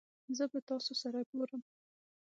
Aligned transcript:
زه 0.37 0.43
به 0.51 0.59
تاسو 0.69 0.93
سره 1.01 1.19
ګورم 1.31 1.61